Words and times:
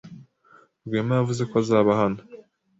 Rwema 0.85 1.13
yavuze 1.19 1.43
ko 1.49 1.55
azaba 1.61 1.91
hano. 2.01 2.19